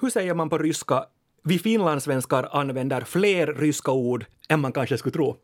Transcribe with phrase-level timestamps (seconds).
[0.00, 1.04] Hur säger man på ryska?
[1.44, 5.36] Vi finlandssvenskar använder fler ryska ord än man kanske skulle tro.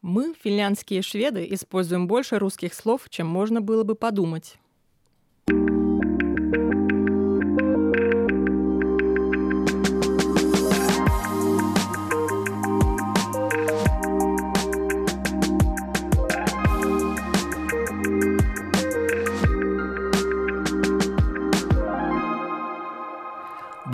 [0.00, 4.58] Мы, финляндские шведы, используем больше русских слов, чем можно было бы подумать.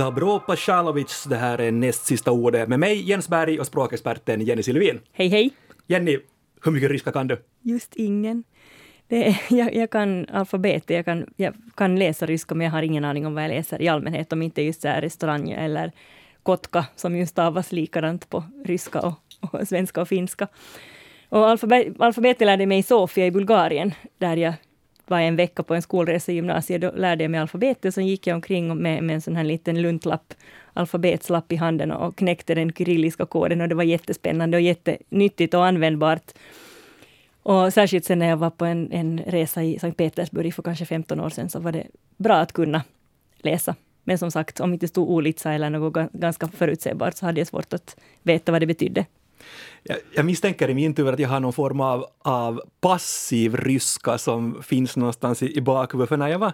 [0.04, 4.64] Dobro Pashalovic, det här är näst sista ordet med mig, Jens Berg och språkexperten Jenny
[4.64, 5.00] Silvin.
[5.12, 5.52] Hej, hej.
[5.88, 6.20] Jenny,
[6.64, 7.42] hur mycket ryska kan du?
[7.62, 8.44] Just ingen.
[9.08, 12.82] Det är, jag, jag kan alfabetet, jag kan, jag kan läsa ryska, men jag har
[12.82, 15.92] ingen aning om vad jag läser i allmänhet, om inte just så här restaurang eller
[16.44, 20.48] kotka, som ju stavas likadant på ryska och, och svenska och finska.
[21.30, 24.54] Och alfabet, alfabetet lärde jag mig i Sofia i Bulgarien, där jag
[25.08, 26.82] var jag en vecka på en skolresa i gymnasiet.
[26.82, 29.82] Då lärde jag mig alfabetet, sen gick jag omkring med, med en sån här liten
[29.82, 30.34] luntlapp,
[30.74, 35.66] alfabetslapp i handen och knäckte den kyrilliska koden och det var jättespännande och jättenyttigt och
[35.66, 36.32] användbart.
[37.44, 40.86] Och särskilt sen när jag var på en, en resa i Sankt Petersburg för kanske
[40.86, 42.84] 15 år sedan så var det bra att kunna
[43.38, 43.76] läsa.
[44.04, 47.74] Men som sagt, om inte stod Olitsa eller något ganska förutsägbart så hade jag svårt
[47.74, 49.06] att veta vad det betydde.
[49.84, 54.18] Jag, jag misstänker i min tur att jag har någon form av, av passiv ryska
[54.18, 56.10] som finns någonstans i, i bakhuvudet.
[56.10, 56.54] För när jag var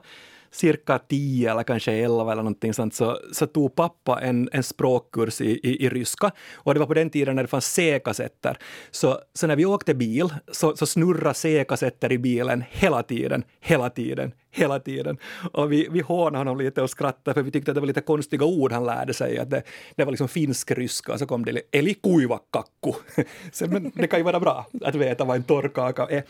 [0.52, 5.42] cirka 10 eller kanske 11 eller någonting sånt så, så tog pappa en, en språkkurs
[5.42, 8.58] i, i, i ryska och det var på den tiden när det fanns C-kassetter.
[8.92, 13.90] Så, så när vi åkte bil så, så snurrade C-kassetter i bilen hela tiden, hela
[13.90, 15.18] tiden, hela tiden.
[15.54, 18.02] Och vi, vi hånade honom lite och skrattade för vi tyckte att det var lite
[18.02, 19.38] konstiga ord han lärde sig.
[19.38, 19.64] Att det,
[19.96, 22.94] det var liksom finsk-ryska och så kom det eli kuivakakku.
[23.68, 26.24] men det kan ju vara bra att veta vad en torrkaka är.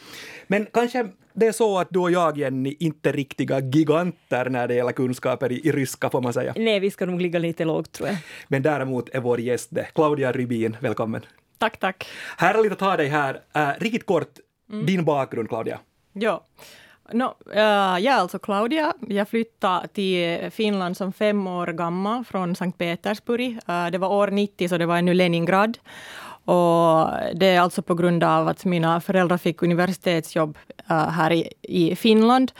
[0.47, 4.75] Men kanske det är så att du och jag, Jenny, inte riktiga giganter när det
[4.75, 6.53] gäller kunskaper i, i ryska, får man säga.
[6.57, 8.17] Nej, vi ska nog ligga lite lågt, tror jag.
[8.47, 9.87] Men däremot är vår gäst det.
[9.95, 11.21] Claudia Rybin, välkommen.
[11.57, 12.07] Tack, tack.
[12.37, 13.33] Härligt att ha dig här.
[13.57, 14.39] Uh, riktigt kort,
[14.71, 14.85] mm.
[14.85, 15.79] din bakgrund, Claudia.
[16.13, 16.45] Ja.
[17.13, 18.93] No, uh, jag är alltså Claudia.
[19.07, 23.59] Jag flyttade till Finland som fem år gammal från Sankt Petersburg.
[23.69, 25.77] Uh, det var år 90, så det var ännu Leningrad.
[26.45, 30.57] Och det är alltså på grund av att mina föräldrar fick universitetsjobb
[30.91, 32.51] uh, här i, i Finland.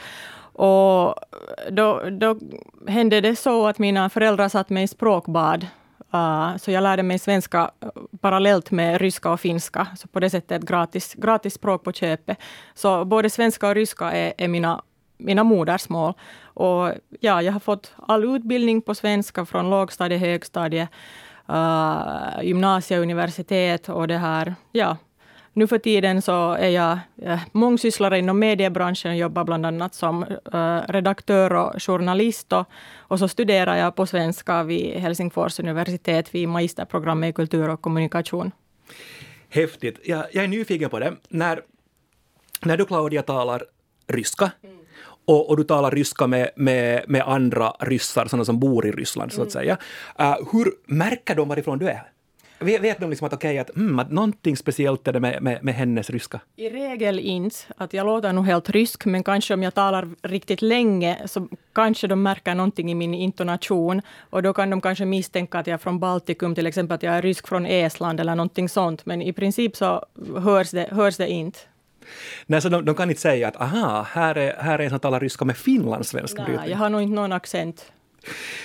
[0.52, 1.14] Och
[1.70, 2.38] då, då
[2.88, 5.66] hände det så att mina föräldrar satt mig i språkbad.
[6.14, 7.88] Uh, så jag lärde mig svenska eh,
[8.20, 9.86] parallellt med ryska och finska.
[9.96, 12.38] Så på det sättet ett gratis, gratis språk på köpet.
[12.74, 14.82] Så både svenska och ryska är, är mina,
[15.18, 16.14] mina modersmål.
[16.44, 20.88] Och ja, jag har fått all utbildning på svenska från lågstadie, högstadie
[21.48, 24.54] eh, uh, gymnasie, universitet och det här.
[24.72, 24.96] Ja,
[25.52, 30.22] nu för tiden så är jag uh, mångsysslare inom mediebranschen och jobbar bland annat som
[30.54, 32.52] uh, redaktör och journalist.
[32.52, 32.66] Och,
[32.98, 38.50] och, så studerar jag på svenska vid Helsingfors universitet vid magisterprogrammet i kultur och kommunikation.
[39.48, 40.00] Häftigt.
[40.04, 41.12] Jag, jag är nyfiken på det.
[41.28, 41.60] När,
[42.60, 43.62] när du, Claudia, talar
[44.06, 44.80] ryska, mm
[45.24, 49.32] och, och, du talar ryska med, med, med andra ryssar, sådana som bor i Ryssland,
[49.32, 49.62] så att mm.
[49.62, 49.78] säga.
[50.20, 52.02] Uh, hur märker de varifrån du är?
[52.62, 55.64] Vet de liksom att okej, okay, att, mm, att någonting speciellt är det med, med,
[55.64, 56.40] med hennes ryska?
[56.56, 57.56] I regel inte.
[57.76, 62.06] Att jag låter nog helt rysk, men kanske om jag talar riktigt länge så kanske
[62.06, 64.02] de märker någonting i min intonation.
[64.30, 67.14] Och då kan de kanske misstänka att jag är från Baltikum, till exempel att jag
[67.14, 69.06] är rysk från Estland eller någonting sånt.
[69.06, 70.04] Men i princip så
[70.36, 71.58] hörs det, hörs det inte.
[72.46, 75.00] Nej, så de, de, kan inte säga att aha, här är, här är en som
[75.00, 77.92] talar ryska med finlandssvensk Nej, jag har nog inte någon accent.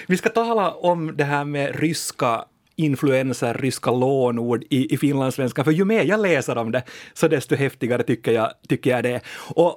[0.08, 5.72] Vi ska tala om det här med ryska influenser, ryska lånord i, i finlandssvenska, för
[5.72, 9.22] ju mer jag läser om det, så desto häftigare tycker jag, tycker jag det är.
[9.56, 9.76] Och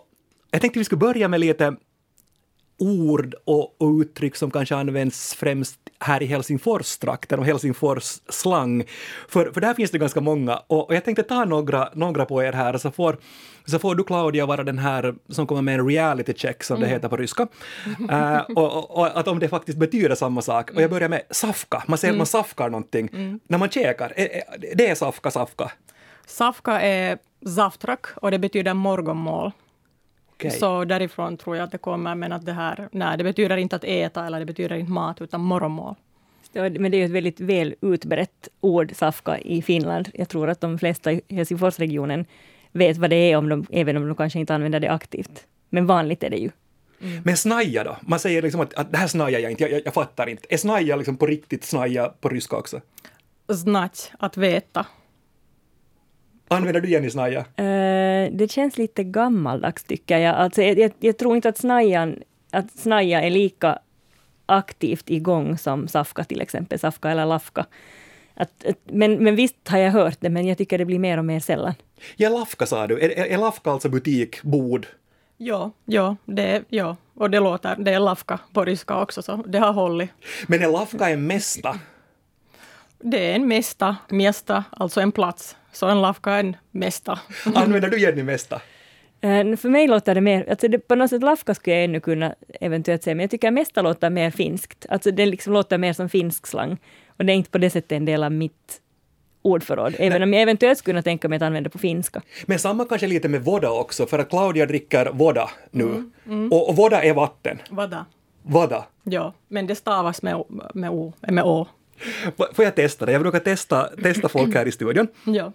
[0.51, 1.77] jag tänkte vi skulle börja med lite
[2.79, 8.85] ord och uttryck som kanske används främst här i Helsingfors-trakten och Helsingfors slang.
[9.29, 12.43] För, för där finns det ganska många och, och jag tänkte ta några, några på
[12.43, 13.17] er här så får,
[13.65, 16.89] så får du Claudia vara den här som kommer med en reality check som mm.
[16.89, 17.47] det heter på ryska.
[18.11, 20.71] uh, och, och, och, att om det faktiskt betyder samma sak.
[20.71, 22.17] Och jag börjar med safka, man säger mm.
[22.17, 23.11] att man safkar någonting.
[23.13, 23.41] Mm.
[23.47, 24.13] När man käkar,
[24.75, 25.71] det är safka safka.
[26.27, 27.19] Safka är
[27.57, 29.53] zaftrak och det betyder morgonmål.
[30.39, 30.51] Okay.
[30.51, 33.77] Så därifrån tror jag att det kommer, men att det här, nej, det betyder inte
[33.77, 35.95] att äta eller det betyder inte mat, utan morgonmål.
[36.53, 40.09] Men det är ett väldigt väl utbrett ord, safka, i Finland.
[40.15, 42.27] Jag tror att de flesta i Helsingforsregionen
[42.73, 45.47] vet vad det är, om de, även om de kanske inte använder det aktivt.
[45.71, 46.51] Men vanligt är det ju.
[47.01, 47.23] Mm.
[47.25, 47.97] Men snaja då?
[48.01, 50.47] Man säger liksom att, att det här snajar jag inte, jag, jag, jag fattar inte.
[50.51, 52.81] Är snaja liksom på riktigt snaja på ryska också?
[53.49, 54.87] Znać, att veta.
[56.49, 57.41] Använder du Jenny snaja?
[57.41, 60.35] Uh, det känns lite gammaldags tycker jag.
[60.35, 63.79] Alltså, jag, jag, jag tror inte att snajan, att snaja är lika
[64.47, 67.67] aktivt igång som Safka till exempel, Safka eller Lafka.
[68.35, 71.19] Att, att, men, men visst har jag hört det, men jag tycker det blir mer
[71.19, 71.75] och mer sällan.
[72.17, 73.01] Ja, Lafka sa du.
[73.01, 74.87] Är, är, är Lafka alltså butik, bod?
[75.37, 79.59] Ja, ja, det, ja, och det låter, det är Lafka på ryska också, så det
[79.59, 80.11] har hållit.
[80.47, 81.79] Men är Lafka en mesta?
[82.99, 85.57] Det är en mesta, mesta, alltså en plats.
[85.79, 87.19] Så en Lafka är en mesta.
[87.55, 88.61] Använder du Jenny mesta?
[89.25, 92.01] Uh, för mig låter det mer, alltså det, på något sätt Lafka skulle jag ännu
[92.01, 94.87] kunna eventuellt säga, men jag tycker mesta låter mer finskt.
[94.89, 96.77] Alltså det liksom låter mer som finsk slang.
[97.17, 98.81] Och det är inte på det sättet en del av mitt
[99.43, 102.23] ordförråd, även om jag eventuellt skulle kunna tänka mig att använda på finska.
[102.47, 105.85] Men samma kanske lite med voda också, för att Claudia dricker voda nu.
[105.85, 106.53] Mm, mm.
[106.53, 107.59] Och, och voda är vatten.
[107.71, 108.07] Voda.
[108.43, 108.85] Voda.
[109.05, 110.45] Ja, men det stavas med,
[110.75, 111.69] med, o, med å.
[112.55, 113.13] Får jag testa det?
[113.13, 115.09] Jag brukar testa, testa folk här i studion.
[115.25, 115.53] Ja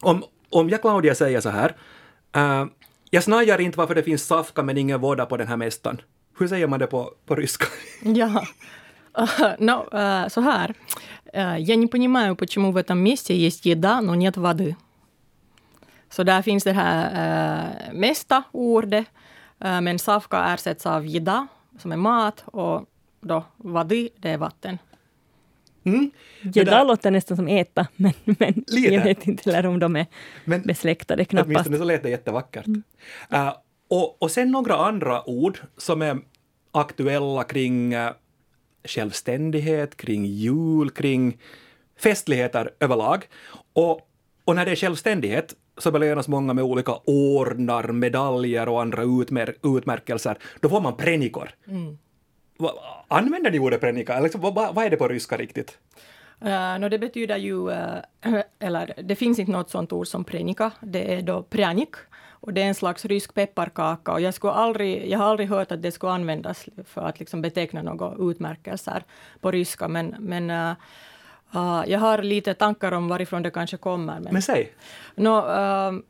[0.00, 1.76] Om, om jag, Claudia, säger så här.
[2.36, 2.66] Uh,
[3.10, 6.00] jag snajar inte varför det finns safka men ingen voda på den här mästan.
[6.38, 7.66] Hur säger man det på, på ryska?
[8.02, 8.46] Ja,
[9.18, 10.74] uh, no, uh, så här.
[11.36, 14.76] Uh, jag не понимаю, почему в этом месте есть еда, но нет воды.
[16.10, 19.06] Så där finns det här uh, mesta ordet,
[19.64, 21.46] uh, men safka ersätts av jida,
[21.78, 22.84] som är mat, och
[23.20, 24.78] då vadi, det är vatten.
[25.83, 26.11] Mm.
[26.41, 30.05] Det låter nästan som äta, men, men jag vet inte heller om de är
[30.45, 31.47] men, besläktade knappast.
[31.47, 32.67] Åtminstone så lät det jättevackert.
[32.67, 32.83] Mm.
[33.33, 33.53] Uh,
[33.87, 36.17] och, och sen några andra ord som är
[36.71, 38.11] aktuella kring uh,
[38.83, 41.37] självständighet, kring jul, kring
[41.99, 43.27] festligheter överlag.
[43.73, 44.01] Och,
[44.45, 49.55] och när det är självständighet så belönas många med olika ordnar, medaljer och andra utmär
[49.63, 50.37] utmärkelser.
[50.59, 51.49] Då får man prenikor.
[51.67, 51.97] Mm.
[53.07, 54.13] Använder ni ordet prenika?
[54.13, 55.77] Eller liksom, vad, vad är det på ryska riktigt?
[56.45, 57.97] Uh, no, det betyder ju, uh,
[58.59, 61.95] eller det finns inte något sånt ord som prenika, det är då prjanik
[62.29, 65.71] och det är en slags rysk pepparkaka och jag, skulle aldrig, jag har aldrig hört
[65.71, 69.03] att det skulle användas för att liksom beteckna några utmärkelser
[69.41, 70.75] på ryska, men, men uh,
[71.55, 74.19] uh, jag har lite tankar om varifrån det kanske kommer.
[74.19, 74.73] Men, men säg!
[75.15, 76.01] No, uh,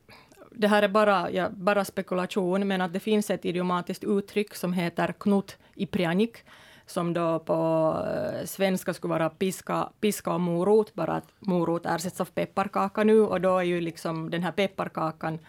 [0.52, 4.74] det här är bara, ja, bara spekulation, men att det finns ett idiomatiskt uttryck som
[4.74, 6.38] heter knut i prjanik,
[6.86, 12.22] som då på eh, svenska skulle vara piska, piska och morot, bara att morot ersätts
[12.22, 15.40] av pepparkaka nu och då är ju liksom den här pepparkakan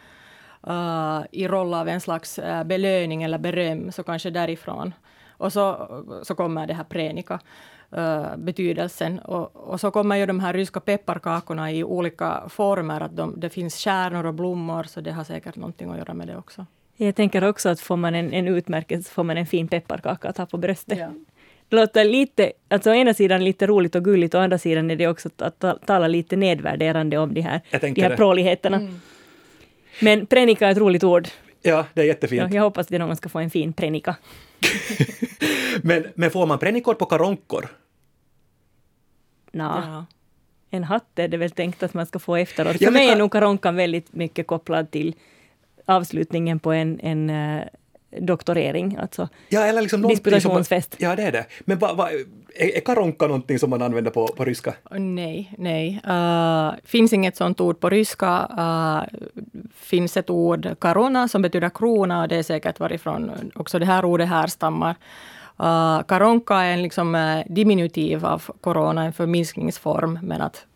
[0.68, 4.94] uh, i roll av en slags uh, belöning eller beröm, så kanske därifrån.
[5.30, 5.88] Och så,
[6.22, 7.40] så kommer det här prenika.
[7.96, 9.18] Uh, betydelsen.
[9.18, 13.00] Och, och, så kommer ju de här ryska pepparkakorna i olika former.
[13.00, 16.26] Att de, det finns stjärnor och blommor, så det har säkert någonting att göra med
[16.26, 16.66] det också.
[17.06, 20.38] Jag tänker också att får man en, en utmärkelse får man en fin pepparkaka att
[20.38, 20.98] ha på bröstet.
[20.98, 21.12] Ja.
[21.68, 24.96] Det låter lite, alltså å ena sidan lite roligt och gulligt, å andra sidan är
[24.96, 28.76] det också att tala lite nedvärderande om de här, de här pråligheterna.
[28.76, 29.00] Mm.
[30.00, 31.28] Men prenika är ett roligt ord.
[31.62, 32.42] Ja, det är jättefint.
[32.42, 34.16] Ja, jag hoppas att någon ska få en fin prenika.
[35.82, 37.68] men, men får man prenikor på karonkor?
[39.52, 40.06] Nå, ja.
[40.70, 42.78] en hatt är det väl tänkt att man ska få efteråt.
[42.78, 45.14] För mig är nog karonkan väldigt mycket kopplad till
[45.86, 47.62] avslutningen på en, en uh,
[48.20, 50.94] doktorering, alltså ja, eller liksom disputationsfest.
[50.94, 51.46] Som, ja, det är det.
[51.60, 52.10] Men va, va,
[52.54, 54.74] är, är karonka någonting som man använder på, på ryska?
[54.90, 56.00] Nej, nej.
[56.08, 58.48] Uh, finns inget sånt ord på ryska.
[58.58, 59.18] Uh,
[59.74, 64.04] finns ett ord, karona, som betyder krona, och det är säkert varifrån också det här
[64.04, 64.96] ordet härstammar.
[65.60, 70.66] Uh, karonka är en liksom, uh, diminutiv av corona, en förminskningsform, men att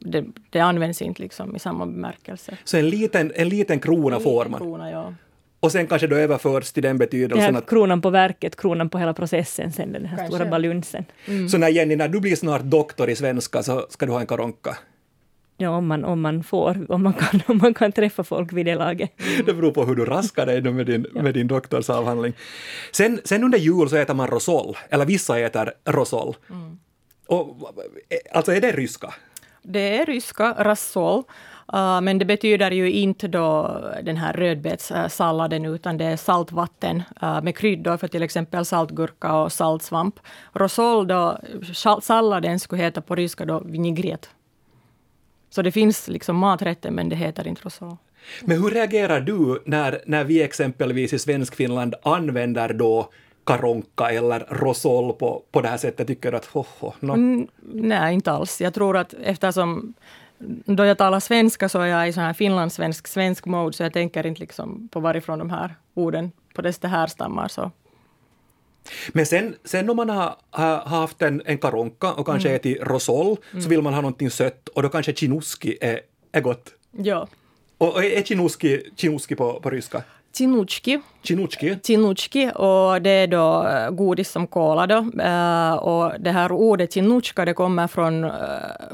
[0.00, 2.58] det, det används inte liksom i samma bemärkelse.
[2.64, 4.60] Så en liten, en liten krona får man?
[4.60, 5.14] Krona, ja.
[5.60, 7.68] Och sen kanske då överförs till den betydelsen att...
[7.68, 10.36] Kronan på verket, kronan på hela processen, sen den här kanske.
[10.36, 11.04] stora balunsen.
[11.26, 11.48] Mm.
[11.48, 14.26] Så när Jenny, när du blir snart doktor i svenska så ska du ha en
[14.26, 14.76] karonka?
[15.56, 18.66] Ja, om man, om man får, om man, kan, om man kan träffa folk vid
[18.66, 19.10] det laget.
[19.20, 19.46] Mm.
[19.46, 21.22] Det beror på hur du raskar dig med din, ja.
[21.22, 22.32] med din doktorsavhandling.
[22.92, 26.36] Sen, sen under jul så äter man rosol, eller vissa äter rosol.
[26.50, 26.78] Mm.
[27.26, 27.56] Och,
[28.32, 29.14] alltså är det ryska?
[29.62, 31.22] Det är ryska, rassol.
[31.74, 37.42] Uh, men det betyder ju inte då den här rödbetssalladen, utan det är saltvatten uh,
[37.42, 40.20] med kryddor för till exempel saltgurka och saltsvamp.
[40.52, 41.38] Rosol då,
[42.02, 44.30] salladen skulle heta på ryska då vinigret.
[45.50, 47.96] Så det finns liksom maträtter, men det heter inte rosol.
[48.44, 53.10] Men hur reagerar du när, när vi exempelvis i Svenskfinland använder då
[53.44, 56.06] karonka eller rosol på, på det här sättet?
[56.06, 57.12] Tycker du att hoho, no.
[57.12, 58.60] mm, Nej, inte alls.
[58.60, 59.94] Jag tror att eftersom
[60.64, 63.92] då jag talar svenska så är jag i sån här finlandssvensk svensk mode, så jag
[63.92, 67.48] tänker inte liksom på varifrån de här orden på det härstammar.
[67.48, 67.70] Så.
[69.12, 72.56] Men sen, sen om man har, har haft en, en karonka och kanske mm.
[72.56, 73.62] ätit rosol, mm.
[73.62, 76.00] så vill man ha någonting sött och då kanske chinuski är,
[76.32, 76.72] är gott.
[76.90, 77.28] Ja.
[77.78, 80.02] Och är chinuski, chinuski på, på ryska?
[80.32, 81.00] Tinutski.
[81.22, 81.76] Chinutski?
[81.82, 84.96] Tinutski och det är då eh, godis som kola då.
[84.96, 88.32] Uh, och det här ordet tinutska det kommer från, uh,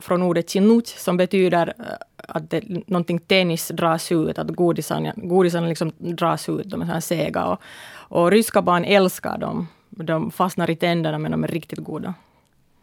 [0.01, 1.75] från ordet tinut som betyder
[2.17, 6.93] att det, någonting tennis dras ut, att godisarna, godisarna liksom dras ut, de är så
[6.93, 7.45] här sega.
[7.45, 7.61] Och,
[8.09, 9.69] och ryska barn älskar dem.
[9.91, 12.15] De fastnar i tänderna men de är riktigt goda.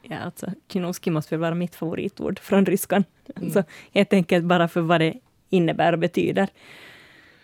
[0.01, 3.03] Ja, alltså, Chinoski måste väl vara mitt favoritord från ryskan.
[3.35, 3.45] Mm.
[3.45, 5.13] Alltså, helt enkelt bara för vad det
[5.49, 6.49] innebär och betyder.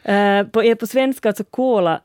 [0.09, 2.01] Uh, på, på svenska, alltså kola,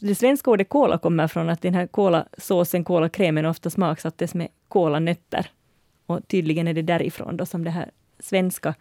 [0.00, 5.50] det svenska ordet kola kommer från att den här kolasåsen, kolakrämen ofta smaksattes med kolanötter.
[6.06, 8.74] Och tydligen är det därifrån då som det här svenska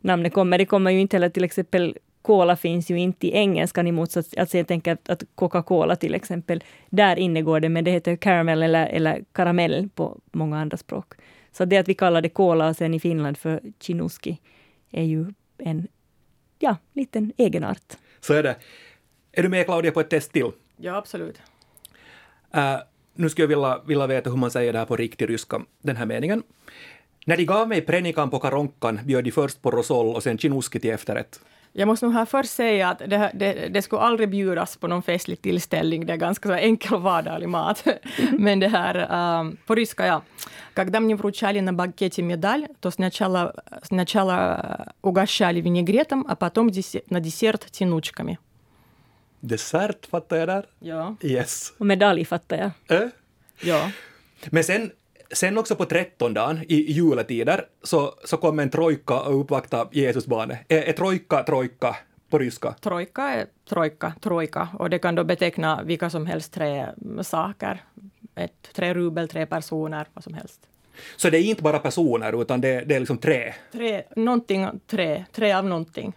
[0.00, 0.58] namnet kommer.
[0.58, 4.34] Det kommer ju inte heller till exempel Cola finns ju inte i engelskan i motsats,
[4.36, 8.86] alltså jag tänker att Coca-Cola till exempel, där innegår det, men det heter caramel eller,
[8.86, 11.14] eller karamell på många andra språk.
[11.52, 14.40] Så det att vi kallar det Cola och sen i Finland för chinuski
[14.90, 15.26] är ju
[15.58, 15.88] en
[16.64, 17.96] ja, liten egenart.
[18.20, 18.56] Så är det.
[19.32, 20.50] Är du med Claudia på ett test till?
[20.76, 21.42] Ja, absolut.
[22.56, 22.78] Uh,
[23.14, 25.96] nu skulle jag vilja, vilja veta hur man säger det här på riktig ryska, den
[25.96, 26.42] här meningen.
[27.26, 30.80] När de gav mig prenikan på karonkan bjöd de först på rosol och sen chinuski
[30.80, 31.40] till efterrätt.
[31.73, 35.03] Jag måste nog här först säga att det, det, det skulle aldrig bjudas på någon
[35.03, 36.05] festlig tillställning.
[36.05, 37.87] Det är ganska så enkel vardaglig mat.
[38.37, 40.21] Men det här um, på ryska, ja.
[40.73, 43.53] Когда мне вручали на банкете медаль, то сначала,
[43.83, 46.71] сначала угощали винегретом, а потом
[47.09, 48.37] на десерт тянучками.
[49.41, 50.65] Dessert fattar jag där.
[50.79, 51.15] Ja.
[51.21, 51.73] Yes.
[51.77, 53.01] Och medalj fattar jag.
[53.01, 53.09] Äh?
[53.61, 53.91] Ja.
[54.51, 54.91] Men sen
[55.32, 60.58] Sen också på trettondagen i juletider så, så kom en trojka och uppvaktade Jesusbarnet.
[60.68, 61.96] Är, är trojka trojka
[62.28, 62.74] på ryska?
[62.80, 66.86] Trojka är trojka, trojka och det kan då beteckna vilka som helst tre
[67.22, 67.82] saker.
[68.34, 70.60] Ett, tre rubel, tre personer, vad som helst.
[71.16, 73.54] Så det är inte bara personer utan det, det är liksom tre?
[73.72, 76.12] Tre, någonting, tre, tre av någonting.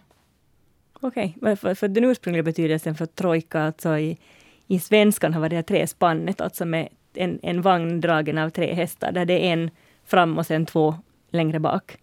[1.00, 1.56] Okej, okay.
[1.56, 4.18] för, för den ursprungliga betydelsen för trojka, alltså i,
[4.66, 8.74] i svenskan har varit det här trespannet, alltså med en, en vagn dragen av tre
[8.74, 9.70] hästar, där det är en
[10.04, 10.94] fram och sen två
[11.30, 11.96] längre bak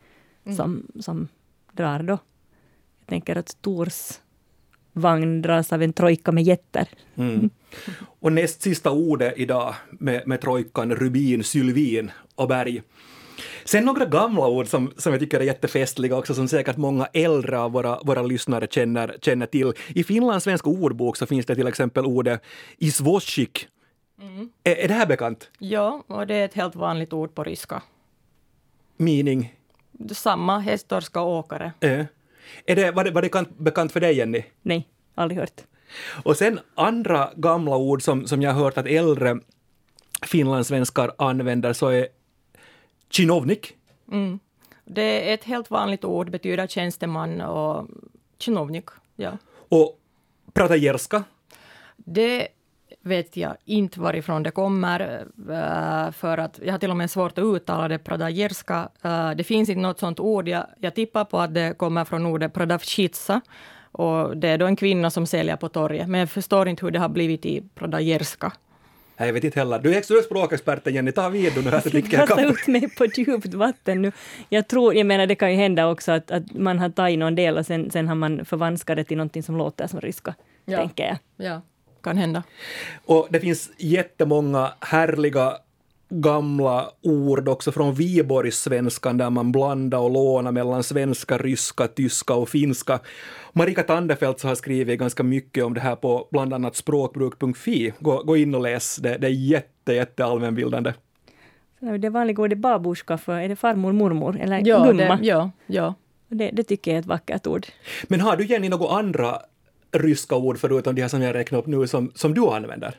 [0.46, 0.58] mm.
[0.58, 1.28] som, som
[1.72, 2.18] drar då.
[3.00, 4.20] Jag tänker att Tors
[4.94, 6.88] vagn dras av en trojka med jätter.
[7.16, 7.50] Mm.
[8.20, 12.82] Och näst sista ordet idag med, med trojkan rubin, sylvin och berg.
[13.66, 17.60] Sen några gamla ord som, som jag tycker är jättefestliga också, som säkert många äldre
[17.60, 19.74] av våra, våra lyssnare känner, känner till.
[19.88, 22.42] I Finlands svenska ordbok så finns det till exempel ordet
[22.78, 23.68] isvoschik,
[24.22, 24.50] Mm.
[24.64, 25.50] Är, är det här bekant?
[25.60, 27.82] Ja, och det är ett helt vanligt ord på ryska.
[28.98, 29.56] Meaning?
[30.12, 31.74] Samma, hästtorska åkare.
[31.80, 32.06] Äh.
[32.66, 34.44] Är det, var det, var det bekant för dig, Jenny?
[34.62, 35.62] Nej, aldrig hört.
[36.24, 39.40] Och sen andra gamla ord som, som jag har hört att äldre
[40.22, 42.08] finlandssvenskar använder så är
[43.10, 43.74] chinovnik.
[44.12, 44.40] Mm.
[44.86, 47.88] Det är ett helt vanligt ord, betyder tjänsteman och
[48.40, 48.86] chinovnik.
[49.16, 49.38] Ja.
[49.70, 50.00] Och
[50.54, 51.24] pratajerska?
[51.96, 52.48] Det
[53.06, 57.38] vet jag inte varifrån det kommer, eh, för att jag har till och med svårt
[57.38, 58.90] att uttala det, pradajerska.
[59.02, 60.48] Eh, det finns inte något sånt ord.
[60.48, 63.42] Jag, jag tippar på att det kommer från ordet pradavchitsa,
[63.92, 66.92] och det är då en kvinna som säljer på torget, men jag förstår inte hur
[66.92, 68.52] det har blivit i pradajerska.
[69.18, 69.80] Jag vet inte heller.
[69.80, 72.46] Du är språkexperten Jenny, ta vid du nu här så dricker jag kaffe.
[72.46, 74.12] ut mig på djupt vatten nu.
[74.50, 77.36] Jag tror, jag menar det kan ju hända också att, att man har tagit någon
[77.36, 80.36] del och sen, sen har man förvanskat det till någonting som låter som ryska,
[80.66, 80.78] ja.
[80.78, 81.48] tänker jag.
[81.48, 81.62] Ja
[82.06, 82.44] kan hända.
[83.06, 85.58] Och det finns jättemånga härliga
[86.10, 92.50] gamla ord också från Viborgssvenskan där man blandar och lånar mellan svenska, ryska, tyska och
[92.50, 93.00] finska.
[93.54, 97.94] Marika Tandefelt har skrivit ganska mycket om det här på bland annat språkbruk.fi.
[98.00, 100.94] Gå, gå in och läs, det, det är jätte, jätte allmänbildande.
[102.00, 105.16] Det vanliga ordet babushka, för är det farmor, mormor eller ja, gumma?
[105.16, 105.94] Det, ja, ja.
[106.28, 107.66] Det, det tycker jag är ett vackert ord.
[108.08, 109.40] Men har du Jenny några andra
[110.00, 112.96] ryska ord förutom de här som jag räknar upp nu som, som du använder?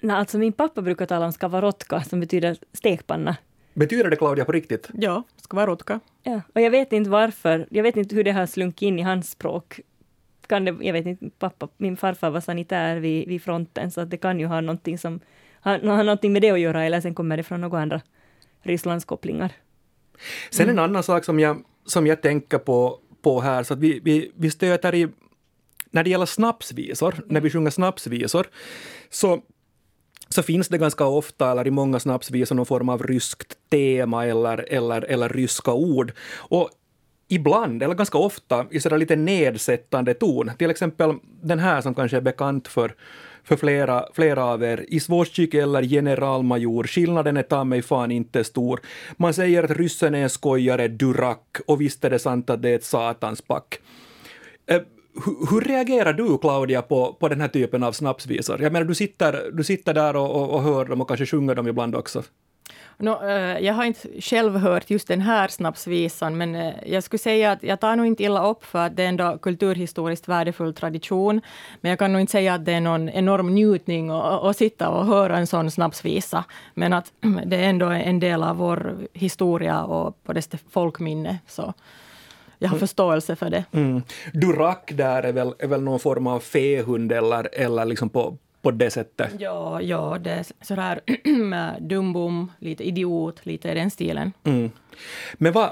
[0.00, 3.36] Nej, alltså min pappa brukar tala om skavarotka som betyder stekpanna.
[3.74, 4.88] Betyder det Claudia på riktigt?
[4.94, 6.00] Ja, skavarotka.
[6.22, 7.66] Ja, och jag vet inte varför.
[7.70, 9.80] Jag vet inte hur det har slunkit in i hans språk.
[10.46, 14.10] Kan det, jag vet inte, pappa, min farfar var sanitär vid, vid fronten så att
[14.10, 15.20] det kan ju ha någonting som
[15.60, 18.00] har, har någonting med det att göra eller sen kommer det från några andra
[18.62, 19.52] Rysslandskopplingar.
[20.50, 20.78] Sen mm.
[20.78, 24.32] en annan sak som jag, som jag tänker på, på här, så att vi, vi,
[24.34, 25.08] vi stöter i
[25.90, 28.46] när det gäller snapsvisor, när vi sjunger snapsvisor,
[29.10, 29.42] så
[30.28, 34.72] så finns det ganska ofta, eller i många snapsvisor, någon form av ryskt tema eller,
[34.72, 36.12] eller, eller ryska ord.
[36.36, 36.70] Och
[37.28, 40.50] ibland, eller ganska ofta, i sådär lite nedsättande ton.
[40.58, 42.94] Till exempel den här som kanske är bekant för,
[43.44, 44.84] för flera, flera av er.
[44.88, 48.80] Izvozjik eller generalmajor, skillnaden är ta mig fan inte stor.
[49.16, 52.70] Man säger att ryssen är en skojare, durak, och visst är det sant att det
[52.70, 53.78] är ett satans pack.
[55.24, 58.62] Hur, hur, reagerar du, Claudia, på, på den här typen av snapsvisor?
[58.62, 61.54] Jag menar, du sitter, du sitter där och, och, och hör dem och kanske sjunger
[61.54, 62.22] dem ibland också.
[62.98, 67.18] No, eh, jag har inte själv hört just den här snapsvisan, men eh, jag skulle
[67.18, 70.74] säga att jag tar nog inte illa upp för att det är ändå kulturhistoriskt värdefull
[70.74, 71.40] tradition.
[71.80, 74.88] Men jag kan nog inte säga att det är någon enorm njutning att, att sitta
[74.88, 76.44] och höra en sån snapsvisa.
[76.74, 77.12] Men att
[77.46, 81.38] det är ändå en del av vår historia och på dess folkminne.
[81.46, 81.74] Så
[82.58, 82.80] jag har mm.
[82.80, 83.64] förståelse för det.
[83.72, 84.02] Mm.
[84.32, 88.70] Durak där är väl, är väl någon form av fähund eller, eller liksom på, på
[88.70, 89.30] det sättet?
[89.38, 91.00] Ja, ja det är sådär
[91.80, 94.32] dumbom, lite idiot, lite i den stilen.
[94.44, 94.70] Mm.
[95.34, 95.70] Men vad,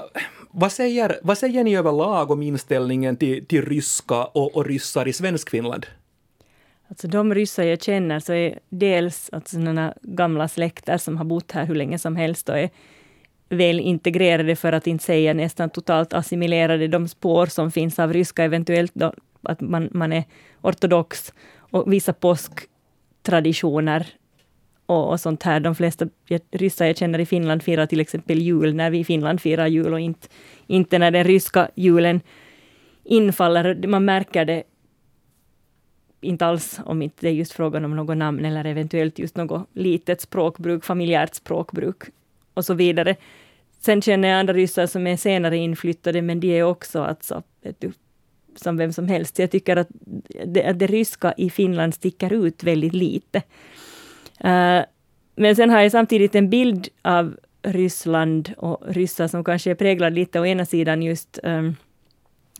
[0.51, 5.13] vad, säger, vad säger ni överlag om inställningen till, till ryska och, och ryssar i
[5.13, 5.85] Svenskfinland?
[6.87, 11.51] Alltså de ryssar jag känner så är dels alltså sådana gamla släkter som har bott
[11.51, 12.69] här hur länge som helst och är
[13.49, 18.43] väl integrerade, för att inte säga nästan totalt assimilerade, de spår som finns av ryska,
[18.43, 20.23] eventuellt då, att man, man är
[20.61, 24.07] ortodox och vissa påsktraditioner
[24.85, 25.59] och, och sånt här.
[25.59, 26.07] De flesta
[26.51, 29.93] ryssar jag känner i Finland firar till exempel jul när vi i Finland firar jul
[29.93, 30.27] och inte,
[30.67, 32.21] inte när den ryska julen
[33.03, 33.87] infaller.
[33.87, 34.63] Man märker det
[36.21, 39.69] inte alls om inte det är just frågan om något namn eller eventuellt just något
[39.73, 42.03] litet språkbruk, familjärt språkbruk
[42.55, 43.15] och så vidare.
[43.79, 47.43] Sen känner jag andra ryssar som är senare inflyttade, men de är också alltså,
[47.79, 47.91] du,
[48.55, 49.39] som vem som helst.
[49.39, 49.87] Jag tycker att
[50.45, 53.37] det, att det ryska i Finland sticker ut väldigt lite.
[54.45, 54.81] Uh,
[55.35, 60.13] men sen har jag samtidigt en bild av Ryssland och ryssar som kanske är präglad
[60.13, 61.75] lite å ena sidan just um,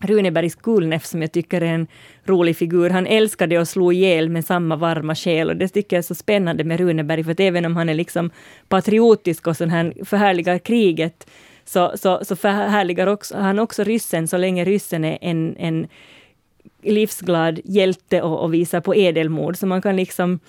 [0.02, 1.88] Runebergs Kulneff som jag tycker är en
[2.26, 2.90] rolig figur.
[2.90, 6.16] Han älskade att slå ihjäl med samma varma själ och det tycker jag är så
[6.16, 8.32] spännande med Runeberg för att även om han är liksom
[8.68, 11.28] patriotisk och sån här förhärligar kriget
[11.66, 15.88] så, så, så förhärligar också, han också ryssen så länge ryssen är en, en
[16.82, 19.58] livsglad hjälte och, och visar på ädelmod.
[19.58, 20.40] Så man kan liksom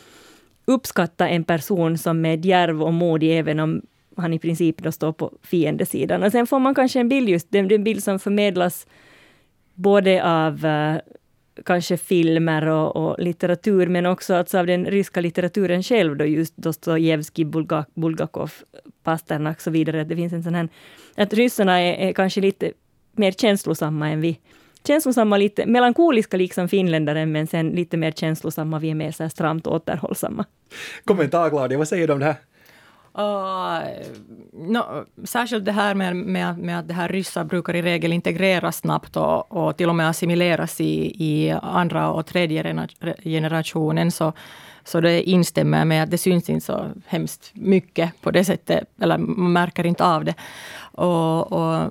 [0.64, 3.82] uppskatta en person som är djärv och modig även om
[4.16, 6.22] han i princip då står på fiendesidan.
[6.22, 8.86] Och sen får man kanske en bild, just den, den bild som förmedlas
[9.76, 10.96] både av eh,
[11.64, 16.56] kanske filmer och, och, litteratur, men också alltså av den ryska litteraturen själv, då just
[16.56, 18.52] Dostojevskij, Bulgak, Bulgakov,
[19.02, 20.04] Pasternak och så vidare.
[20.04, 20.68] Det finns en sån här,
[21.16, 22.72] att ryssarna är, är kanske lite
[23.12, 24.40] mer känslosamma än vi.
[24.86, 29.30] Känslosamma, lite melankoliska liksom finländare, men sen lite mer känslosamma, vi är mer så här
[29.30, 30.44] stramt återhållsamma.
[31.04, 32.36] Kommentar Claudia, vad säger du om det här?
[33.18, 33.82] Eh, uh,
[34.52, 38.76] no, särskilt det här med, med, med att det här ryssar brukar i regel integreras
[38.76, 42.86] snabbt och, och till och med assimileras i, i andra och tredje
[43.24, 44.10] generationen.
[44.10, 44.32] Så,
[44.84, 49.18] så det instämmer med att det syns inte så hemskt mycket på det sättet, eller
[49.18, 50.34] man märker inte av det.
[50.92, 51.90] Och, och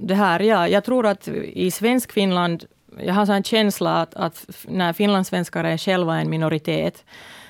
[0.00, 2.64] det här, ja, jag tror att i svensk Finland,
[3.00, 7.04] jag har en känsla att, att när finlandssvenskar är själva en minoritet,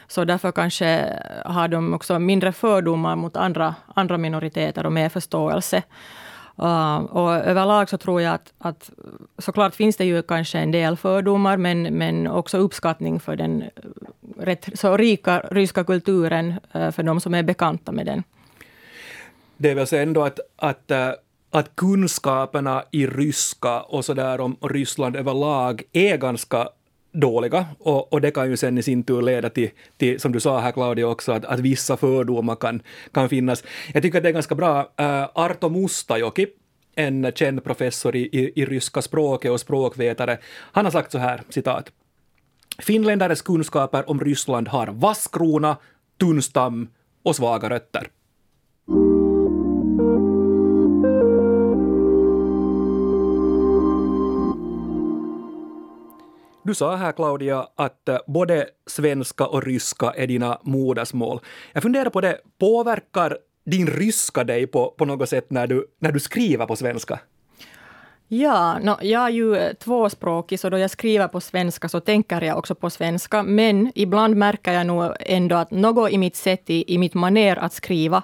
[0.08, 5.82] så därför kanske har de också mindre fördomar mot andra, andra minoriteter och mer förståelse.
[6.62, 8.90] Uh, och överlag så tror jag att, att
[9.38, 13.64] såklart finns det ju kanske en del fördomar, men, men också uppskattning för den
[14.38, 18.22] rätt så rika ryska kulturen uh, för de som är bekanta med den.
[19.56, 21.12] Det är väl så ändå att, att uh
[21.50, 26.68] att kunskaperna i ryska och sådär om Ryssland överlag är ganska
[27.12, 30.40] dåliga och, och det kan ju sen i sin tur leda till, till som du
[30.40, 33.64] sa här Claudia också, att, att vissa fördomar kan, kan finnas.
[33.94, 34.80] Jag tycker att det är ganska bra.
[34.80, 36.46] Uh, Arto Mustajoki,
[36.94, 40.38] en känd professor i, i, i ryska språket och språkvetare,
[40.72, 41.92] han har sagt så här, citat.
[42.78, 45.76] Finländares kunskaper om Ryssland har vass krona,
[46.20, 46.88] tunn stam
[47.22, 48.10] och svaga rötter.
[56.68, 61.40] Du sa här Claudia att eh, både svenska och ryska är dina modersmål.
[61.72, 66.12] Jag funderar på det, påverkar din ryska dig på, på något sätt när du, när
[66.12, 67.20] du skriver på svenska?
[68.28, 72.40] Ja, no, jag är ju eh, tvåspråkig, så då jag skriver på svenska så tänker
[72.42, 73.42] jag också på svenska.
[73.42, 77.56] Men ibland märker jag nog ändå att något i mitt sätt, i, i mitt maner
[77.56, 78.22] att skriva,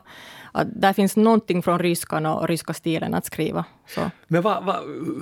[0.52, 3.64] att där finns någonting från ryskan och ryska stilen att skriva.
[3.86, 4.10] Så.
[4.26, 4.76] Men vad, vad,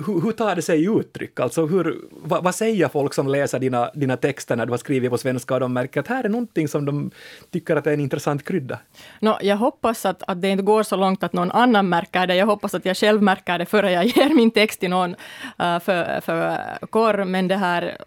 [0.05, 1.39] hur, hur tar det sig uttryck?
[1.39, 5.11] Alltså hur, vad, vad, säger folk som läser dina, dina texter när du har skrivit
[5.11, 7.11] på svenska och de märker att här är någonting som de
[7.51, 8.79] tycker att är en intressant krydda?
[9.19, 12.35] No, jag hoppas att, att det inte går så långt att någon annan märker det.
[12.35, 15.79] Jag hoppas att jag själv märker det före jag ger min text till någon uh,
[15.79, 17.23] för, för korr.
[17.23, 17.97] Men det här,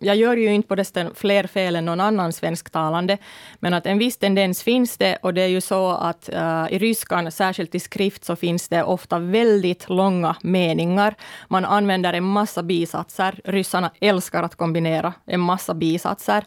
[0.00, 3.18] jag gör ju inte på desto fler fel än någon annan svensktalande.
[3.60, 6.78] Men att en viss tendens finns det och det är ju så att uh, i
[6.78, 11.14] ryskan, särskilt i skrift, så finns det ofta väldigt långa meningar.
[11.48, 13.40] Man använder en massa bisatser.
[13.44, 16.44] Ryssarna älskar att kombinera en massa bisatser.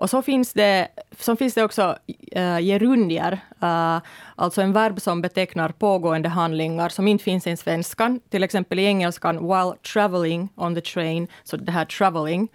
[0.00, 0.88] Och så finns det,
[1.20, 1.96] så finns det också
[2.36, 3.32] uh, gerundier,
[3.62, 3.98] uh,
[4.36, 8.20] alltså en verb som betecknar pågående handlingar som inte finns i svenskan.
[8.30, 12.48] Till exempel i engelskan while traveling on the train, så det här traveling.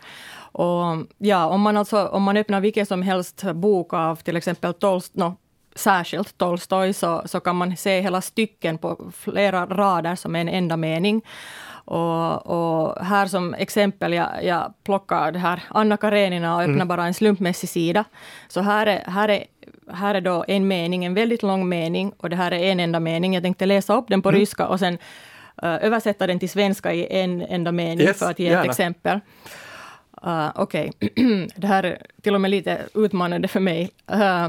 [0.58, 4.73] Och ja, om man, alltså, om man öppnar vilken som helst bok av till exempel
[4.73, 5.36] Tolst, no,
[5.75, 10.77] särskilt Tolstoj, så, så kan man se hela stycken på flera rader som en enda
[10.77, 11.21] mening.
[11.85, 16.88] Och, och, här som exempel, jag, jag plockar det här Anna Karenina och öppnar mm.
[16.88, 18.03] bara en slumpmässig sida.
[18.47, 19.43] Så här är, här, är,
[19.93, 22.99] här är då en mening, en väldigt lång mening och det här är en enda
[22.99, 23.33] mening.
[23.33, 24.39] Jag tänkte läsa upp den på mm.
[24.39, 24.93] ryska och sen
[25.63, 28.63] uh, översätta den till svenska i en enda mening yes, för att ge gärna.
[28.63, 29.19] ett exempel.
[30.25, 31.47] Uh, Okej, okay.
[31.55, 33.89] det här är till och med lite utmanande för mig.
[34.13, 34.47] Uh,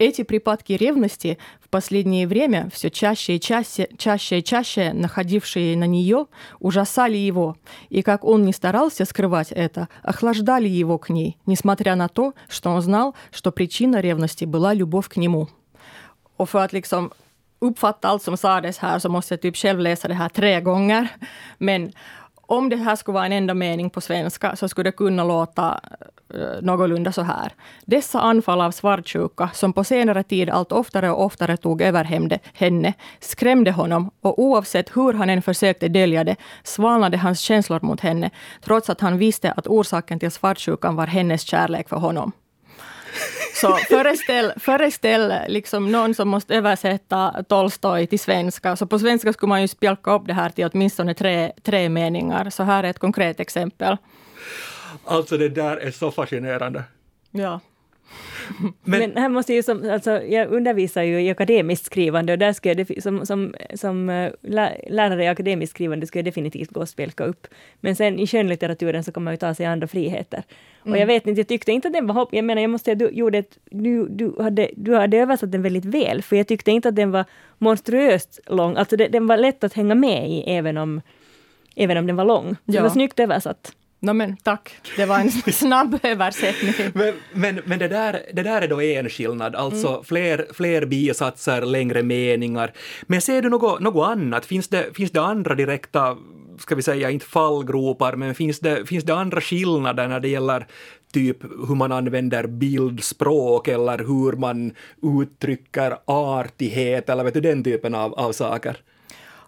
[0.00, 5.84] Эти припадки ревности в последнее время, все чаще и чаще, чаще и чаще находившие на
[5.84, 6.26] нее,
[6.58, 7.58] ужасали его,
[7.90, 12.70] и как он не старался скрывать это, охлаждали его к ней, несмотря на то, что
[12.70, 15.50] он знал, что причина ревности была любовь к нему.
[17.62, 21.08] Uppfatta allt som sades här så måste jag typ själv läsa det här tre gånger.
[21.58, 21.92] Men
[22.50, 25.80] om det här skulle vara en enda mening på svenska så skulle det kunna låta
[26.34, 27.52] uh, någorlunda så här.
[27.84, 32.04] Dessa anfall av svartsjuka, som på senare tid allt oftare och oftare tog över
[32.54, 38.00] henne, skrämde honom och oavsett hur han än försökte dölja det svalnade hans känslor mot
[38.00, 38.30] henne,
[38.64, 42.32] trots att han visste att orsaken till svartsjukan var hennes kärlek för honom.
[43.54, 48.76] Så föreställ, föreställ liksom någon som måste översätta Tolstoj till svenska.
[48.76, 52.50] Så på svenska skulle man ju spjälka upp det här till åtminstone tre, tre meningar.
[52.50, 53.96] Så här är ett konkret exempel.
[55.04, 56.82] Alltså det där är så fascinerande.
[57.30, 57.60] Ja.
[58.84, 62.52] Men, Men här måste ju som, alltså, jag undervisar ju i akademiskt skrivande och där
[62.52, 64.32] ska jag som, som, som eh,
[64.88, 67.46] lärare i akademiskt skrivande skulle jag definitivt gå och spelka upp.
[67.80, 70.42] Men sen i skönlitteraturen så kan man ju ta sig andra friheter.
[70.82, 70.92] Mm.
[70.92, 72.28] Och jag vet inte, jag tyckte inte att den var hopp...
[72.32, 75.62] Jag menar, jag måste säga, du, gjorde ett, du, du, hade, du hade översatt den
[75.62, 77.24] väldigt väl, för jag tyckte inte att den var
[77.58, 78.76] monstruöst lång.
[78.76, 81.00] Alltså det, den var lätt att hänga med i, även om,
[81.76, 82.56] även om den var lång.
[82.64, 82.72] Ja.
[82.72, 83.72] Det var snyggt översatt.
[84.02, 86.74] No, men tack, det var en snabb översättning.
[86.94, 90.04] men men, men det, där, det där är då en skillnad, alltså mm.
[90.04, 92.72] fler, fler bisatser, längre meningar.
[93.02, 94.46] Men ser du något, något annat?
[94.46, 96.16] Finns det, finns det andra direkta,
[96.58, 100.66] ska vi säga, inte fallgropar, men finns det, finns det andra skillnader när det gäller
[101.12, 107.94] typ hur man använder bildspråk eller hur man uttrycker artighet eller vet du, den typen
[107.94, 108.76] av, av saker?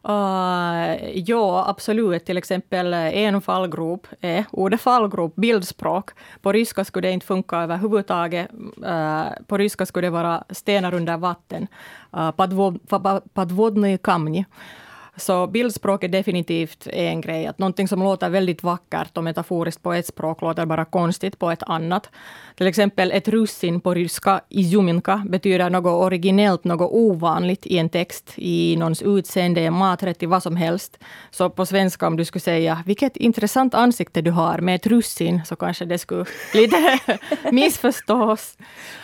[0.10, 2.26] Uh, ja, absolut.
[2.26, 6.12] Till exempel en fallgrop är ordet fallgrop, bildspråk.
[6.42, 8.48] På ryska skulle det inte funka överhuvudtaget.
[8.86, 11.68] Uh, på ryska skulle det vara stenar under vatten.
[12.18, 12.32] Uh,
[13.34, 14.46] подводные камни.
[15.17, 17.47] Så bildspråk är definitivt en grej.
[17.47, 21.51] Att någonting som låter väldigt vackert och metaforiskt på ett språk låter bara konstigt på
[21.51, 22.11] ett annat.
[22.57, 28.33] Till exempel ett russin på ryska, izuminka, betyder något originellt, något ovanligt i en text,
[28.37, 30.99] i någons utseende, en maträtt, i vad som helst.
[31.31, 35.41] Så på svenska om du skulle säga vilket intressant ansikte du har med ett russin,
[35.45, 36.99] så kanske det skulle lite
[37.53, 38.57] missförstås.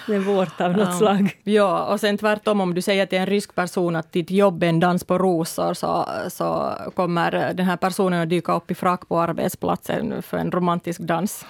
[0.08, 1.36] Med vårt av något slag.
[1.44, 4.68] Ja, och sen tvärtom om du säger till en rysk person att ditt jobb är
[4.68, 5.97] en dans på rosor, så,
[6.28, 11.00] så kommer den här personen att dyka upp i frack på arbetsplatsen för en romantisk
[11.00, 11.46] dans.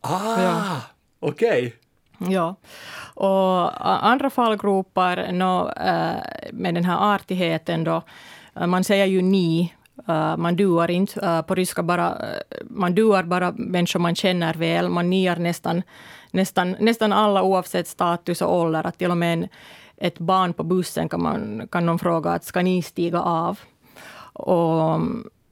[0.00, 0.42] Ah!
[0.42, 0.76] Ja.
[1.20, 1.58] Okej.
[1.58, 1.72] Okay.
[2.18, 2.56] Ja.
[3.14, 8.02] Och andra fallgropar no, äh, med den här artigheten då,
[8.60, 9.74] äh, man säger ju ni,
[10.08, 11.44] äh, man duar inte.
[11.46, 12.18] På ryska bara,
[12.64, 14.88] man duar bara människor man känner väl.
[14.88, 15.82] Man niar nästan,
[16.30, 18.86] nästan, nästan alla oavsett status och ålder.
[18.86, 19.48] Att till och med en,
[19.96, 23.60] ett barn på bussen kan, man, kan någon fråga att ska ni stiga av?
[24.36, 25.00] Och,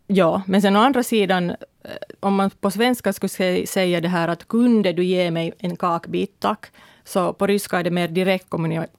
[0.07, 1.57] ja, men sen å andra sidan eh,
[2.21, 6.41] om man på svenska skulle säga det här att kunde du ge mig en kakbit,
[6.41, 6.67] tack.
[7.05, 8.47] Så på ryska är det mer direkt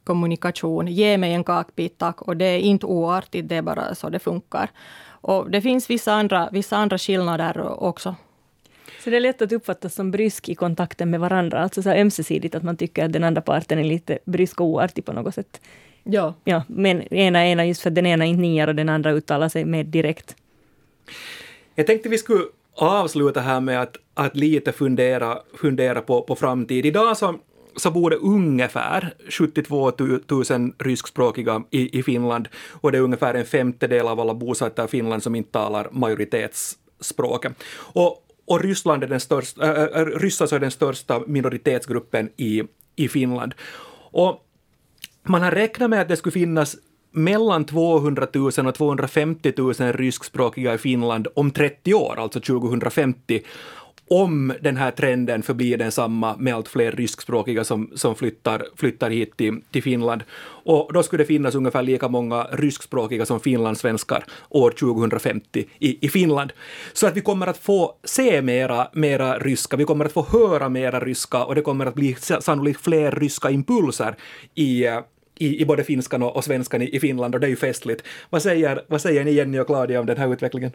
[0.03, 0.87] kommunikation.
[0.87, 2.21] Ge mig en kakbit, tack.
[2.21, 4.69] Och det är inte oartigt, det är bara så det funkar.
[5.07, 8.15] Och det finns vissa andra, vissa andra skillnader också.
[9.03, 12.55] Så det är lätt att uppfattas som brysk i kontakten med varandra, alltså så ömsesidigt
[12.55, 15.61] att man tycker att den andra parten är lite brysk och oartig på något sätt.
[16.09, 16.33] Ja.
[16.43, 19.49] ja men ena ena just för att den ena inte niar och den andra uttalar
[19.49, 20.35] sig mer direkt.
[21.75, 22.43] Jag tänkte vi skulle
[22.75, 26.85] avsluta här med att, att lite fundera, fundera på, på framtid.
[26.85, 27.35] Idag så,
[27.75, 33.45] så bor det ungefär 72 000 ryskspråkiga i, i Finland och det är ungefär en
[33.45, 37.53] femtedel av alla bosatta i Finland som inte talar majoritetsspråket.
[37.77, 42.63] Och, och Ryssland är den största, äh, ryssar är den största minoritetsgruppen i,
[42.95, 43.53] i Finland.
[44.11, 44.44] Och
[45.27, 46.75] man har räknat med att det skulle finnas
[47.11, 53.41] mellan 200 000 och 250 000 ryskspråkiga i Finland om 30 år, alltså 2050
[54.07, 59.37] om den här trenden förblir densamma med allt fler ryskspråkiga som, som flyttar, flyttar hit
[59.37, 60.23] till, till Finland.
[60.63, 66.09] Och då skulle det finnas ungefär lika många ryskspråkiga som finlandssvenskar år 2050 i, i
[66.09, 66.53] Finland.
[66.93, 70.69] Så att vi kommer att få se mera, mera ryska, vi kommer att få höra
[70.69, 74.15] mera ryska och det kommer att bli sannolikt fler ryska impulser
[74.55, 74.99] i eh,
[75.35, 78.03] i, i både finskan och, och svenskan i, i Finland och det är ju festligt.
[78.29, 80.71] Vad säger, vad säger ni Jenny och Claudia om den här utvecklingen?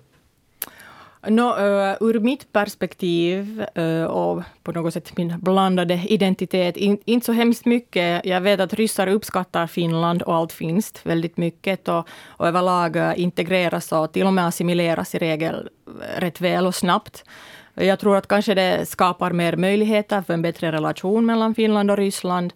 [1.28, 6.98] No, uh, ur mitt perspektiv eh, uh, och på något sätt min blandade identitet, in,
[7.04, 8.24] inte så hemskt mycket.
[8.24, 13.20] Jag vet att ryssar uppskattar Finland och allt finskt väldigt mycket och, och överlag uh,
[13.20, 15.68] integreras och till och med assimileras i regel
[16.16, 17.24] rätt väl och snabbt.
[17.74, 21.96] Jag tror att kanske det skapar mer möjligheter för en bättre relation mellan Finland och
[21.96, 22.52] Ryssland.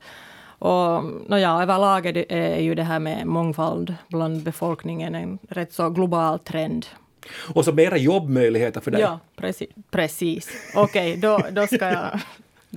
[0.59, 5.90] Och no ja, överlag är, ju det här med mångfald bland befolkningen en rätt så
[5.90, 6.87] global trend.
[7.55, 9.01] Och så mera jobbmöjligheter för dig.
[9.01, 9.69] Ja, precis.
[9.90, 10.73] precis.
[10.75, 12.21] Okej, okay, då, då ska jag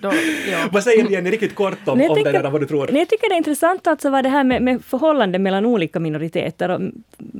[0.01, 0.11] då,
[0.51, 0.69] ja.
[0.71, 2.87] Vad säger Jenny riktigt kort om, nej, om det vad du tror?
[2.91, 5.99] Nej, jag tycker det är intressant alltså vad det här med, med förhållande mellan olika
[5.99, 6.81] minoriteter och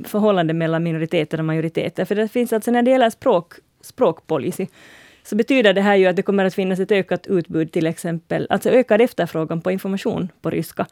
[0.04, 2.04] förhållande mellan minoriteter och majoriteter.
[2.04, 4.66] För det finns alltså när det gäller språk, språkpolicy
[5.28, 8.46] så betyder det här ju att det kommer att finnas ett ökat utbud till exempel,
[8.50, 10.86] alltså ökad efterfrågan på information på ryska.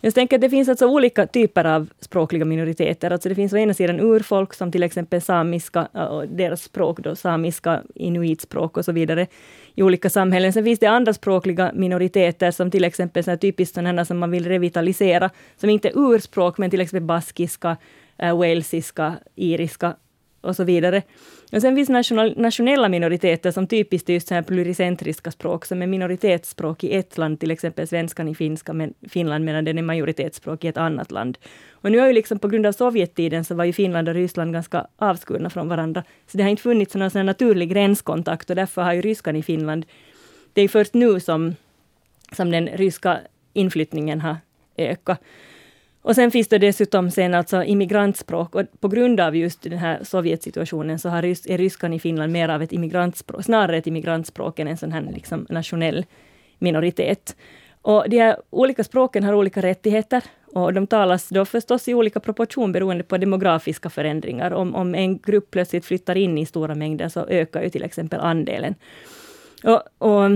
[0.00, 3.10] Jag tänker att det finns alltså olika typer av språkliga minoriteter.
[3.10, 7.16] Alltså det finns å ena sidan urfolk som till exempel samiska och deras språk, då,
[7.16, 9.26] samiska, inuitspråk och så vidare
[9.74, 10.52] i olika samhällen.
[10.52, 14.46] Sen finns det andra språkliga minoriteter som till exempel så typiskt sådana som man vill
[14.46, 17.76] revitalisera, som inte är urspråk men till exempel baskiska,
[18.18, 19.94] eh, walesiska, iriska
[20.40, 21.02] och så vidare.
[21.52, 25.82] Och sen finns national, nationella minoriteter som typiskt är just så här pluricentriska språk, som
[25.82, 29.82] är minoritetsspråk i ett land, till exempel svenskan i finska, men Finland, medan den är
[29.82, 31.38] majoritetsspråk i ett annat land.
[31.70, 34.52] Och nu har ju liksom på grund av Sovjettiden så var ju Finland och Ryssland
[34.52, 36.04] ganska avskurna från varandra.
[36.26, 39.42] Så det har inte funnits någon sån naturlig gränskontakt och därför har ju ryskan i
[39.42, 39.86] Finland,
[40.52, 41.54] det är först nu som,
[42.32, 43.18] som den ryska
[43.52, 44.36] inflyttningen har
[44.76, 45.20] ökat.
[46.02, 50.04] Och sen finns det dessutom sen alltså immigrantspråk och på grund av just den här
[50.04, 54.58] Sovjetsituationen så har rys, är ryskan i Finland mer av ett immigrantspråk, snarare ett immigrantspråk
[54.58, 56.06] än en sån här liksom nationell
[56.58, 57.36] minoritet.
[57.82, 60.22] Och de här olika språken har olika rättigheter
[60.54, 64.50] och de talas då förstås i olika proportion beroende på demografiska förändringar.
[64.50, 68.20] Om, om en grupp plötsligt flyttar in i stora mängder så ökar ju till exempel
[68.20, 68.74] andelen.
[69.64, 70.30] Och, och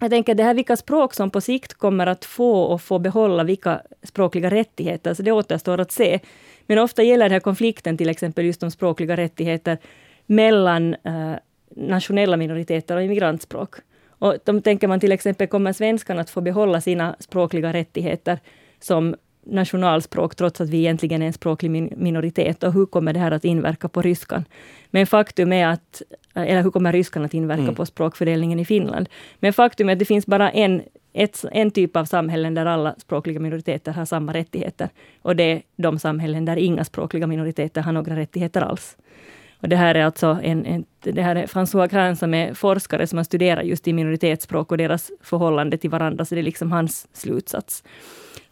[0.00, 3.44] jag tänker det här vilka språk som på sikt kommer att få och få behålla
[3.44, 6.20] vilka språkliga rättigheter, så det återstår att se.
[6.66, 9.78] Men ofta gäller den här konflikten till exempel just om språkliga rättigheter
[10.26, 11.32] mellan eh,
[11.76, 13.74] nationella minoriteter och immigrantspråk.
[14.08, 18.38] Och då tänker man till exempel, kommer svenskarna att få behålla sina språkliga rättigheter
[18.80, 23.30] som nationalspråk, trots att vi egentligen är en språklig minoritet, och hur kommer det här
[23.30, 24.44] att inverka på ryskan?
[24.90, 26.02] Men faktum är att,
[26.34, 27.74] eller hur kommer ryskan att inverka mm.
[27.74, 29.08] på språkfördelningen i Finland?
[29.38, 32.94] Men faktum är att det finns bara en, ett, en typ av samhällen där alla
[32.98, 34.88] språkliga minoriteter har samma rättigheter.
[35.22, 38.96] Och det är de samhällen där inga språkliga minoriteter har några rättigheter alls.
[39.64, 43.06] Och det här är alltså en, en, det här är François Grahn som är forskare
[43.06, 46.72] som har studerat just i minoritetsspråk och deras förhållande till varandra, så det är liksom
[46.72, 47.84] hans slutsats.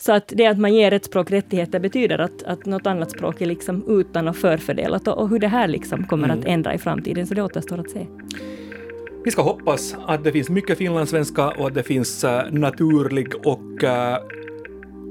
[0.04, 3.40] Så att det att man ger ett språk rättigheter betyder att, att något annat språk
[3.40, 6.38] är liksom utan och förfördelat och, och hur det här liksom kommer mm.
[6.38, 8.06] att ändra i framtiden, så det återstår att se.
[9.24, 13.82] Vi ska hoppas att det finns mycket finlandssvenska och att det finns uh, naturlig och
[13.82, 14.41] uh,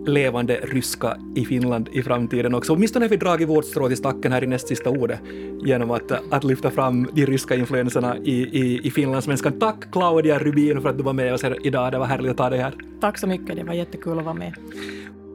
[0.05, 2.73] levande ryska i Finland i framtiden också.
[2.73, 5.19] Åtminstone har vi dragit vårt strå till stacken här i näst sista ordet
[5.65, 9.59] genom att, att lyfta fram de ryska influenserna i, i, i finlandssvenskan.
[9.59, 11.91] Tack Claudia Rubin för att du var med oss här idag.
[11.91, 12.73] Det var härligt att ha dig här.
[12.99, 13.55] Tack så mycket.
[13.55, 14.53] Det var jättekul att vara med.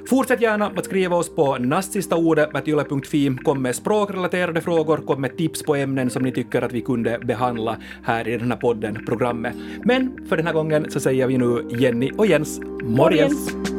[0.08, 3.36] Fortsätt gärna att skriva oss på nastsistaordet.yle.fi.
[3.44, 7.18] Kom med språkrelaterade frågor, kom med tips på ämnen som ni tycker att vi kunde
[7.18, 9.54] behandla här i den här podden, programmet.
[9.84, 13.54] Men för den här gången så säger vi nu Jenny och Jens morgens!
[13.54, 13.75] morgens.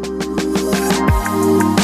[1.38, 1.77] you.